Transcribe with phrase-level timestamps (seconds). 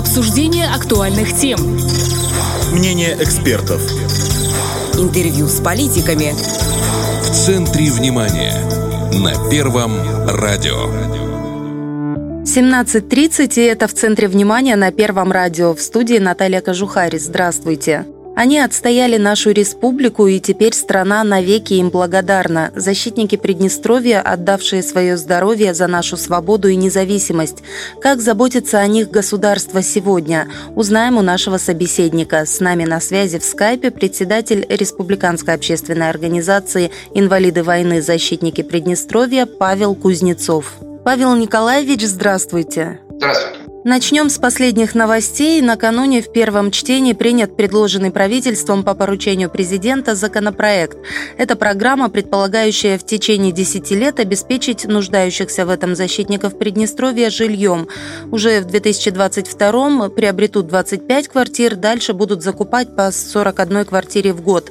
[0.00, 1.60] Обсуждение актуальных тем.
[2.72, 3.82] Мнение экспертов.
[4.94, 6.32] Интервью с политиками.
[7.22, 8.54] В центре внимания.
[9.12, 9.92] На Первом
[10.26, 10.86] радио.
[12.44, 15.74] 17.30, и это в центре внимания на Первом радио.
[15.74, 17.18] В студии Наталья Кожухарь.
[17.18, 18.06] Здравствуйте.
[18.40, 22.72] Они отстояли нашу республику, и теперь страна навеки им благодарна.
[22.74, 27.58] Защитники Приднестровья, отдавшие свое здоровье за нашу свободу и независимость.
[28.00, 30.48] Как заботится о них государство сегодня?
[30.74, 32.46] Узнаем у нашего собеседника.
[32.46, 38.00] С нами на связи в скайпе председатель Республиканской общественной организации «Инвалиды войны.
[38.00, 40.76] Защитники Приднестровья» Павел Кузнецов.
[41.04, 43.00] Павел Николаевич, здравствуйте.
[43.18, 43.59] Здравствуйте.
[43.82, 45.62] Начнем с последних новостей.
[45.62, 50.98] Накануне в первом чтении принят предложенный правительством по поручению президента законопроект.
[51.38, 57.88] Это программа, предполагающая в течение 10 лет обеспечить нуждающихся в этом защитников Приднестровья жильем.
[58.30, 64.70] Уже в 2022 приобретут 25 квартир, дальше будут закупать по 41 квартире в год.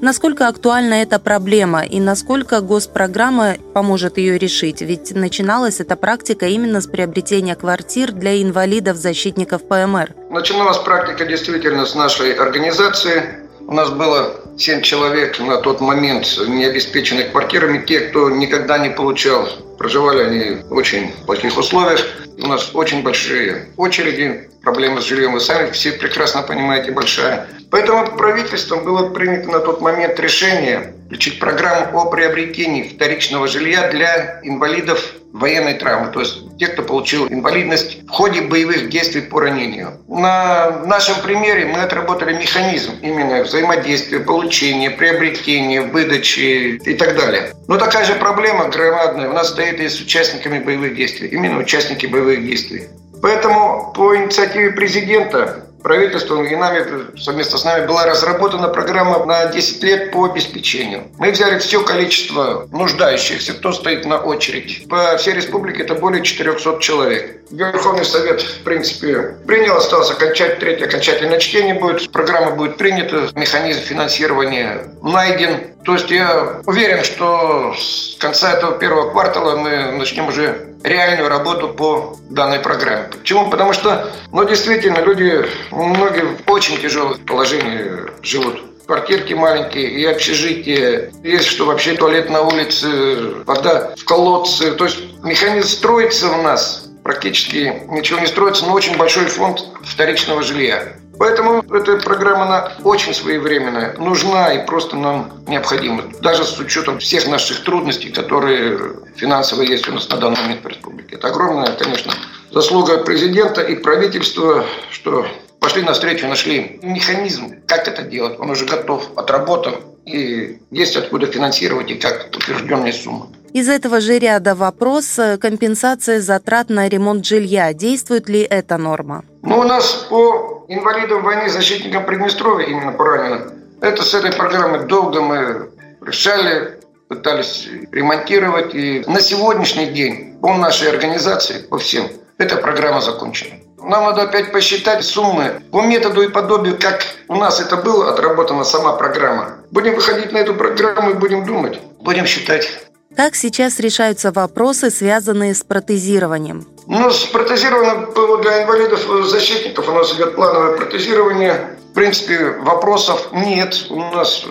[0.00, 4.80] Насколько актуальна эта проблема и насколько госпрограмма поможет ее решить?
[4.80, 10.14] Ведь начиналась эта практика именно с приобретения квартир для инвалидов инвалидов-защитников ПМР.
[10.30, 13.22] Начиналась практика действительно с нашей организации.
[13.66, 17.84] У нас было 7 человек на тот момент не обеспеченных квартирами.
[17.86, 22.04] Те, кто никогда не получал, проживали они в очень плохих условиях.
[22.42, 27.48] У нас очень большие очереди, проблемы с жильем вы сами все прекрасно понимаете, большая.
[27.70, 34.40] Поэтому правительством было принято на тот момент решение включить программу о приобретении вторичного жилья для
[34.42, 39.98] инвалидов военной травмы, то есть те, кто получил инвалидность в ходе боевых действий по ранению.
[40.08, 47.52] На нашем примере мы отработали механизм именно взаимодействия, получения, приобретения, выдачи и так далее.
[47.68, 52.06] Но такая же проблема громадная у нас стоит и с участниками боевых действий, именно участники
[52.06, 52.88] боевых действий.
[53.20, 59.82] Поэтому по инициативе президента правительством и нами, совместно с нами была разработана программа на 10
[59.82, 61.04] лет по обеспечению.
[61.18, 64.88] Мы взяли все количество нуждающихся, кто стоит на очередь.
[64.88, 67.42] По всей республике это более 400 человек.
[67.50, 72.10] Верховный Совет, в принципе, принял, осталось окончать, третье окончательное чтение будет.
[72.12, 75.74] Программа будет принята, механизм финансирования найден.
[75.84, 81.68] То есть я уверен, что с конца этого первого квартала мы начнем уже реальную работу
[81.68, 83.08] по данной программе.
[83.18, 83.50] Почему?
[83.50, 88.62] Потому что, ну, действительно, люди, многие в очень тяжелых положениях живут.
[88.86, 91.12] Квартирки маленькие и общежитие.
[91.22, 94.72] Есть, что вообще туалет на улице, вода в колодце.
[94.72, 100.42] То есть механизм строится у нас, практически ничего не строится, но очень большой фонд вторичного
[100.42, 100.94] жилья.
[101.18, 106.04] Поэтому эта программа она очень своевременная, нужна и просто нам необходима.
[106.20, 108.78] Даже с учетом всех наших трудностей, которые
[109.16, 111.16] финансовые есть у нас на данный момент в республике.
[111.16, 112.12] Это огромная, конечно,
[112.52, 115.26] заслуга президента и правительства, что
[115.60, 118.38] пошли навстречу, нашли механизм, как это делать.
[118.38, 119.74] Он уже готов, отработан,
[120.06, 123.26] и есть откуда финансировать и как утвержденные суммы.
[123.52, 127.72] Из этого же ряда вопрос– компенсация затрат на ремонт жилья.
[127.72, 129.24] Действует ли эта норма?
[129.42, 134.86] Ну, у нас по инвалидам войны, защитникам Приднестровья, именно по раненым, это с этой программой
[134.86, 135.70] долго мы
[136.00, 138.74] решали, пытались ремонтировать.
[138.74, 142.08] И на сегодняшний день по нашей организации, по всем,
[142.38, 143.54] эта программа закончена.
[143.78, 148.64] Нам надо опять посчитать суммы по методу и подобию, как у нас это было отработана
[148.64, 149.58] сама программа.
[149.70, 152.68] Будем выходить на эту программу и будем думать, будем считать.
[153.16, 156.66] Как сейчас решаются вопросы, связанные с протезированием?
[156.90, 161.76] Ну, с протезированием для инвалидов-защитников у нас идет плановое протезирование.
[161.90, 163.86] В принципе, вопросов нет.
[163.90, 164.46] У нас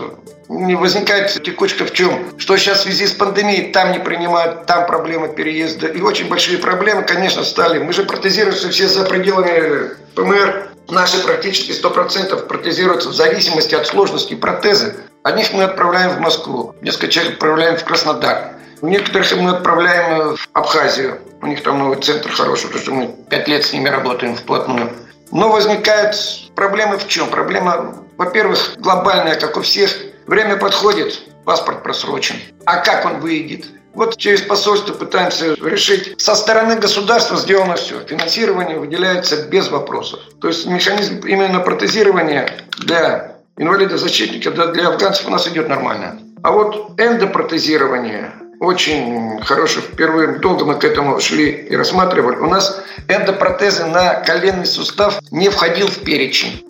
[0.47, 2.37] не возникает текучка в чем?
[2.37, 5.87] Что сейчас в связи с пандемией там не принимают, там проблемы переезда.
[5.87, 7.79] И очень большие проблемы, конечно, стали.
[7.79, 10.69] Мы же протезируемся все за пределами ПМР.
[10.89, 14.93] Наши практически 100% протезируются в зависимости от сложности протеза.
[15.23, 18.53] Одних мы отправляем в Москву, несколько человек отправляем в Краснодар.
[18.81, 21.19] У некоторых мы отправляем в Абхазию.
[21.41, 24.89] У них там новый центр хороший, потому что мы пять лет с ними работаем вплотную.
[25.31, 26.15] Но возникают
[26.55, 27.29] проблемы в чем?
[27.29, 29.95] Проблема, во-первых, глобальная, как у всех.
[30.25, 32.35] Время подходит, паспорт просрочен.
[32.65, 33.65] А как он выйдет?
[33.93, 36.19] Вот через посольство пытаемся решить.
[36.21, 37.99] Со стороны государства сделано все.
[38.05, 40.19] Финансирование выделяется без вопросов.
[40.39, 46.19] То есть механизм именно протезирования для инвалидов-защитников для афганцев у нас идет нормально.
[46.43, 49.81] А вот эндопротезирование очень хорошо.
[49.81, 52.37] Впервые долго мы к этому шли и рассматривали.
[52.37, 56.63] У нас эндопротезы на коленный сустав не входил в перечень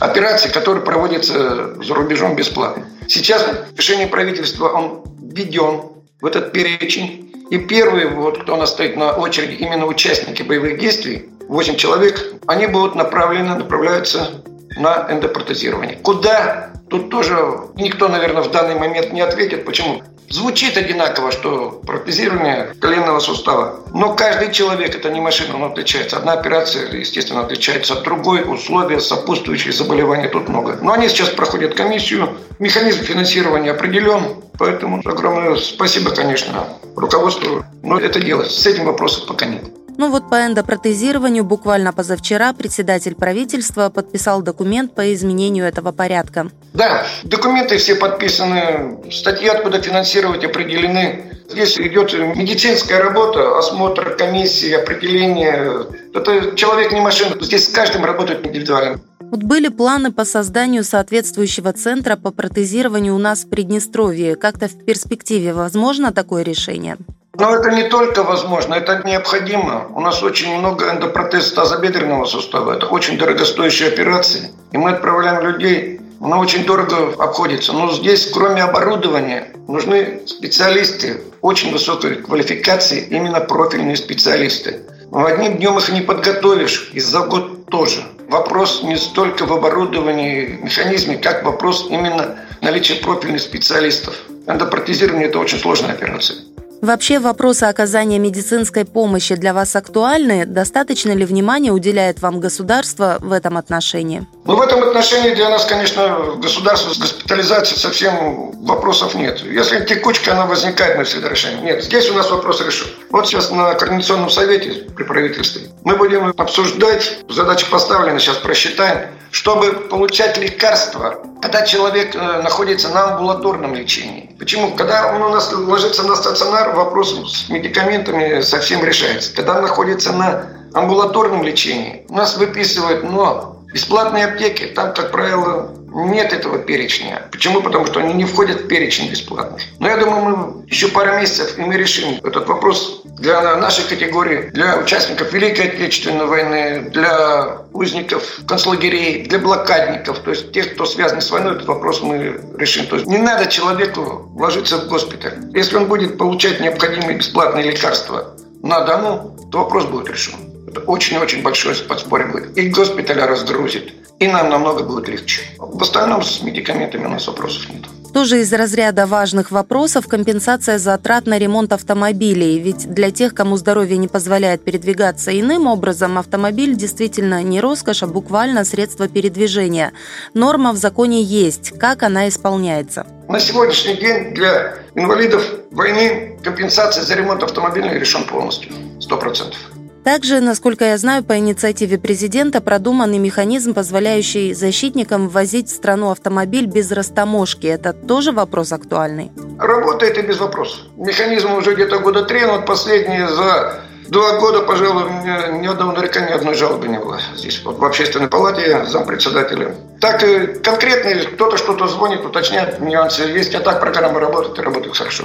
[0.00, 2.86] операций, которые проводятся за рубежом бесплатно.
[3.06, 3.46] Сейчас
[3.76, 5.02] решение правительства он
[5.32, 5.82] введен
[6.20, 7.32] в этот перечень.
[7.50, 12.34] И первый, вот, кто у нас стоит на очереди, именно участники боевых действий, 8 человек,
[12.46, 14.42] они будут направлены, направляются
[14.76, 15.96] на эндопротезирование.
[15.96, 16.72] Куда?
[16.90, 17.36] Тут тоже
[17.76, 19.64] никто, наверное, в данный момент не ответит.
[19.64, 20.02] Почему?
[20.30, 23.80] Звучит одинаково, что протезирование коленного сустава.
[23.94, 26.18] Но каждый человек, это не машина, он отличается.
[26.18, 28.42] Одна операция, естественно, отличается от другой.
[28.46, 30.78] Условия, сопутствующие заболевания тут много.
[30.82, 32.36] Но они сейчас проходят комиссию.
[32.58, 34.42] Механизм финансирования определен.
[34.58, 37.64] Поэтому огромное спасибо, конечно, руководству.
[37.82, 38.50] Но это делать.
[38.50, 39.64] С этим вопросов пока нет.
[39.98, 46.52] Ну вот по эндопротезированию буквально позавчера председатель правительства подписал документ по изменению этого порядка.
[46.72, 51.24] Да, документы все подписаны, статьи, откуда финансировать, определены.
[51.50, 55.86] Здесь идет медицинская работа, осмотр, комиссии, определение.
[56.14, 57.34] Это человек не машина.
[57.40, 59.00] Здесь с каждым работает индивидуально.
[59.20, 64.36] Вот были планы по созданию соответствующего центра по протезированию у нас в Приднестровье.
[64.36, 66.96] Как-то в перспективе возможно такое решение?
[67.38, 69.86] Но это не только возможно, это необходимо.
[69.94, 72.72] У нас очень много эндопротез тазобедренного сустава.
[72.72, 74.50] Это очень дорогостоящие операции.
[74.72, 76.00] И мы отправляем людей.
[76.20, 77.72] Она очень дорого обходится.
[77.72, 84.80] Но здесь, кроме оборудования, нужны специалисты очень высокой квалификации, именно профильные специалисты.
[85.12, 88.02] Но одним днем их не подготовишь, и за год тоже.
[88.28, 94.14] Вопрос не столько в оборудовании, механизме, как вопрос именно наличия профильных специалистов.
[94.48, 96.47] Эндопротезирование– это очень сложная операция.
[96.80, 100.46] Вообще вопросы оказания медицинской помощи для вас актуальны?
[100.46, 104.26] Достаточно ли внимания уделяет вам государство в этом отношении?
[104.44, 109.40] Ну, в этом отношении для нас, конечно, государство с госпитализацией совсем вопросов нет.
[109.40, 111.64] Если текучка, она возникает, мы всегда решаем.
[111.64, 112.86] Нет, здесь у нас вопрос решен.
[113.10, 119.72] Вот сейчас на Координационном совете при правительстве мы будем обсуждать, задача поставлена, сейчас просчитаем, чтобы
[119.72, 124.27] получать лекарства, когда человек э, находится на амбулаторном лечении.
[124.38, 124.74] Почему?
[124.76, 129.34] Когда он у нас ложится на стационар, вопрос с медикаментами совсем решается.
[129.34, 135.74] Когда он находится на амбулаторном лечении, у нас выписывают, но Бесплатные аптеки, там, как правило,
[135.92, 137.28] нет этого перечня.
[137.30, 137.62] Почему?
[137.62, 139.62] Потому что они не входят в перечень бесплатных.
[139.78, 144.50] Но я думаю, мы еще пару месяцев, и мы решим этот вопрос для нашей категории,
[144.50, 151.20] для участников Великой Отечественной войны, для узников концлагерей, для блокадников, то есть тех, кто связан
[151.20, 152.86] с войной, этот вопрос мы решим.
[152.86, 155.38] То есть не надо человеку ложиться в госпиталь.
[155.54, 160.34] Если он будет получать необходимые бесплатные лекарства на дому, то вопрос будет решен.
[160.68, 162.56] Это очень-очень большое подспорье будет.
[162.58, 165.42] И госпиталя разгрузит, и нам намного будет легче.
[165.58, 167.82] В остальном с медикаментами у нас вопросов нет.
[168.12, 172.58] Тоже из разряда важных вопросов компенсация затрат на ремонт автомобилей.
[172.58, 178.06] Ведь для тех, кому здоровье не позволяет передвигаться иным образом, автомобиль действительно не роскошь, а
[178.06, 179.92] буквально средство передвижения.
[180.34, 181.78] Норма в законе есть.
[181.78, 183.06] Как она исполняется?
[183.28, 188.72] На сегодняшний день для инвалидов войны компенсация за ремонт автомобиля решен полностью.
[189.00, 189.60] Сто процентов.
[190.04, 196.66] Также, насколько я знаю, по инициативе президента продуманный механизм, позволяющий защитникам ввозить в страну автомобиль
[196.66, 197.66] без растаможки.
[197.66, 199.30] Это тоже вопрос актуальный?
[199.58, 200.80] Работает и без вопросов.
[200.96, 206.30] Механизм уже где-то года три, но последние за Два года, пожалуй, меня ни одного нарекания,
[206.30, 207.20] ни одной жалобы не было.
[207.36, 209.74] Здесь вот в общественной палате я зампредседателя.
[210.00, 210.24] Так
[210.62, 215.24] конкретно кто-то что-то звонит, уточняет нюансы есть, а так программа работает и работает хорошо.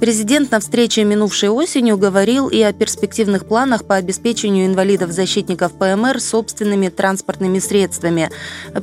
[0.00, 6.88] Президент на встрече минувшей осенью говорил и о перспективных планах по обеспечению инвалидов-защитников ПМР собственными
[6.88, 8.30] транспортными средствами.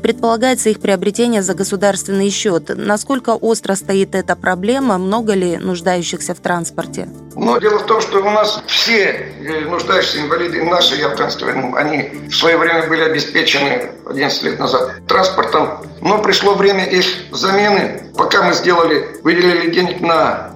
[0.02, 2.72] Предполагается их приобретение за государственный счет.
[2.76, 4.98] Насколько остро стоит эта проблема?
[4.98, 7.08] Много ли нуждающихся в транспорте?
[7.36, 9.34] Но дело в том, что у нас все
[9.70, 15.86] нуждающиеся инвалиды, наши и афганские, они в свое время были обеспечены 11 лет назад транспортом.
[16.02, 18.02] Но пришло время их замены.
[18.18, 20.50] Пока мы сделали, выделили денег на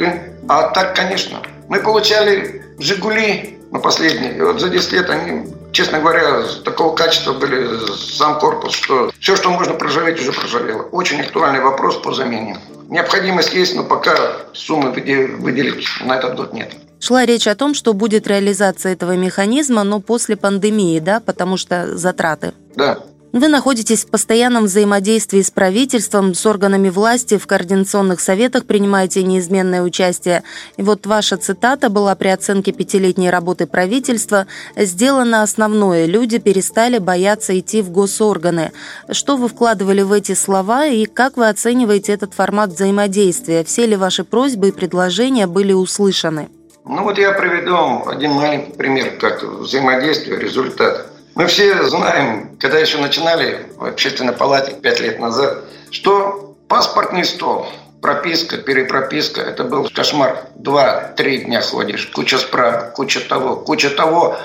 [0.00, 0.32] ремонты.
[0.48, 4.36] А так, конечно, мы получали «Жигули» на последние.
[4.36, 9.36] И вот за 10 лет они, честно говоря, такого качества были сам корпус, что все,
[9.36, 10.82] что можно прожаветь, уже прожавело.
[10.92, 12.56] Очень актуальный вопрос по замене.
[12.88, 14.16] Необходимость есть, но пока
[14.54, 16.72] суммы выделить на этот год нет.
[17.00, 21.96] Шла речь о том, что будет реализация этого механизма, но после пандемии, да, потому что
[21.96, 22.54] затраты.
[22.74, 22.98] Да.
[23.38, 29.82] Вы находитесь в постоянном взаимодействии с правительством, с органами власти, в координационных советах принимаете неизменное
[29.82, 30.42] участие.
[30.76, 36.06] И вот ваша цитата была при оценке пятилетней работы правительства «Сделано основное.
[36.06, 38.72] Люди перестали бояться идти в госорганы».
[39.08, 43.62] Что вы вкладывали в эти слова и как вы оцениваете этот формат взаимодействия?
[43.62, 46.48] Все ли ваши просьбы и предложения были услышаны?
[46.84, 51.17] Ну вот я приведу один маленький пример, как взаимодействие, результат.
[51.38, 57.68] Мы все знаем, когда еще начинали в общественной палате пять лет назад, что паспортный стол,
[58.02, 60.48] прописка, перепрописка, это был кошмар.
[60.56, 64.36] Два-три дня ходишь, куча справок, куча того, куча того.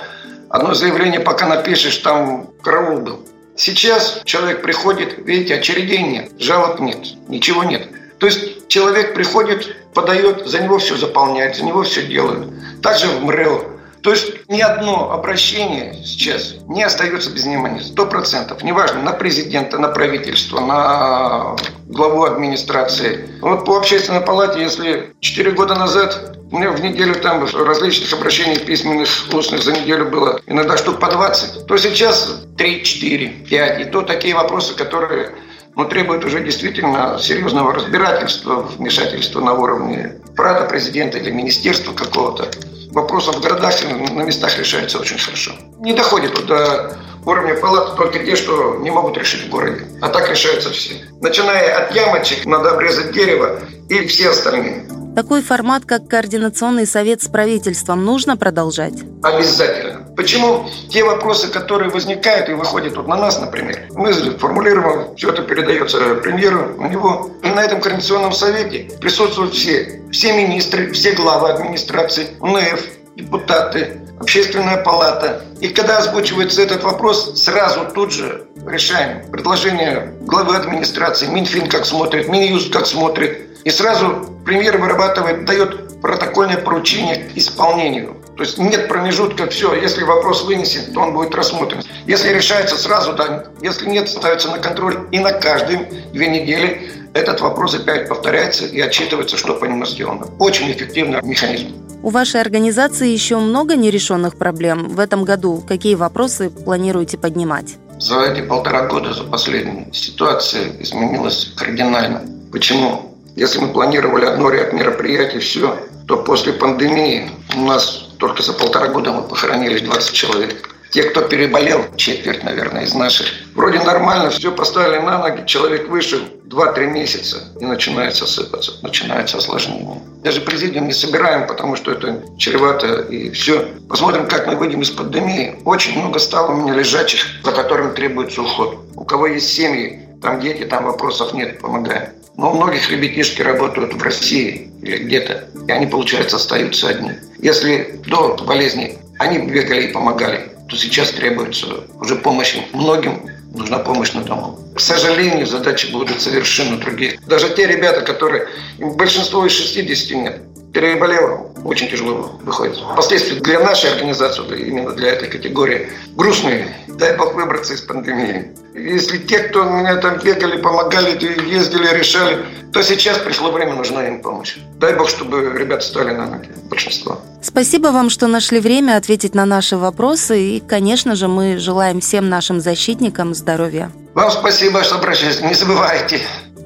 [0.48, 3.26] одно заявление пока напишешь, там караул был.
[3.56, 7.88] Сейчас человек приходит, видите, очередей нет, жалоб нет, ничего нет.
[8.20, 12.48] То есть человек приходит, подает, за него все заполняют, за него все делают.
[12.82, 13.73] Также в МРЭО.
[14.04, 17.80] То есть ни одно обращение сейчас не остается без внимания.
[17.80, 18.62] Сто процентов.
[18.62, 21.56] Неважно, на президента, на правительство, на
[21.86, 23.26] главу администрации.
[23.40, 28.58] Вот по общественной палате, если 4 года назад у меня в неделю там различных обращений
[28.58, 33.80] письменных, устных за неделю было иногда штук по 20, то сейчас 3, 4, 5.
[33.80, 35.30] И то такие вопросы, которые
[35.76, 42.50] ну, требуют уже действительно серьезного разбирательства, вмешательства на уровне аппарата президента или министерства какого-то
[42.94, 45.52] вопросов в городах на местах решается очень хорошо.
[45.78, 46.96] Не доходит до
[47.26, 49.86] уровня палат только те, что не могут решить в городе.
[50.00, 50.94] А так решаются все.
[51.20, 54.86] Начиная от ямочек, надо обрезать дерево и все остальные.
[55.14, 58.94] Такой формат, как Координационный совет с правительством, нужно продолжать?
[59.22, 60.03] Обязательно.
[60.16, 65.42] Почему те вопросы, которые возникают и выходят вот на нас, например, мы формулируем, все это
[65.42, 67.30] передается премьеру, у него.
[67.42, 70.02] На этом Координационном совете присутствуют все.
[70.12, 72.80] Все министры, все главы администрации, УНФ,
[73.16, 75.44] депутаты, общественная палата.
[75.60, 82.28] И когда озвучивается этот вопрос, сразу тут же решаем предложение главы администрации, Минфин как смотрит,
[82.28, 88.16] Минюст как смотрит, и сразу премьер вырабатывает, дает протокольное поручение к исполнению.
[88.36, 91.82] То есть нет промежутка, все, если вопрос вынесен, то он будет рассмотрен.
[92.06, 95.06] Если решается сразу, да, если нет, ставится на контроль.
[95.12, 100.26] И на каждые две недели этот вопрос опять повторяется и отчитывается, что по нему сделано.
[100.40, 101.68] Очень эффективный механизм.
[102.02, 104.88] У вашей организации еще много нерешенных проблем.
[104.88, 107.76] В этом году какие вопросы планируете поднимать?
[107.98, 112.22] За эти полтора года, за последние, ситуация изменилась кардинально.
[112.50, 113.16] Почему?
[113.36, 118.88] Если мы планировали одно ряд мероприятий, все, то после пандемии у нас только за полтора
[118.88, 120.70] года мы похоронили 20 человек.
[120.90, 123.26] Те, кто переболел, четверть, наверное, из наших.
[123.56, 130.00] Вроде нормально, все поставили на ноги, человек вышел, 2-3 месяца, и начинается сыпаться, начинается осложнение.
[130.22, 133.66] Даже президиум не собираем, потому что это чревато, и все.
[133.88, 135.56] Посмотрим, как мы выйдем из пандемии.
[135.64, 138.78] Очень много стало у меня лежачих, за которыми требуется уход.
[138.94, 142.10] У кого есть семьи, там дети, там вопросов нет, помогаем.
[142.36, 147.12] Но у многих ребятишки работают в России или где-то, и они, получается, остаются одни.
[147.38, 154.12] Если до болезни они бегали и помогали, то сейчас требуется уже помощь многим, нужна помощь
[154.12, 154.58] на дому.
[154.74, 157.20] К сожалению, задачи будут совершенно другие.
[157.26, 158.48] Даже те ребята, которые,
[158.78, 160.40] большинство из 60 нет,
[160.74, 162.76] переболело, очень тяжело выходит.
[162.96, 166.76] Последствия для нашей организации, именно для этой категории, грустные.
[166.88, 168.50] Дай бог выбраться из пандемии.
[168.74, 171.10] Если те, кто меня там бегали, помогали,
[171.48, 174.56] ездили, решали, то сейчас пришло время, нужна им помощь.
[174.78, 177.20] Дай бог, чтобы ребята стали на ноги, большинство.
[177.40, 180.56] Спасибо вам, что нашли время ответить на наши вопросы.
[180.56, 183.92] И, конечно же, мы желаем всем нашим защитникам здоровья.
[184.14, 185.40] Вам спасибо, что обращались.
[185.40, 186.20] Не забывайте.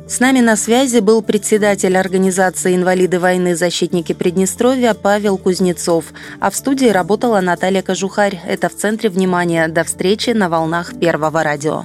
[0.09, 3.55] С нами на связи был председатель организации «Инвалиды войны.
[3.55, 6.07] Защитники Приднестровья» Павел Кузнецов.
[6.41, 8.41] А в студии работала Наталья Кожухарь.
[8.47, 9.69] Это в центре внимания.
[9.69, 11.85] До встречи на волнах Первого радио.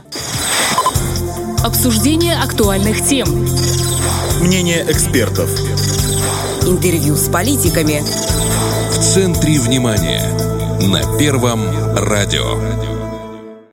[1.65, 3.27] Обсуждение актуальных тем.
[4.39, 5.49] Мнение экспертов.
[6.65, 8.01] Интервью с политиками.
[8.89, 10.21] В центре внимания.
[10.87, 11.61] На Первом
[11.97, 12.92] радио.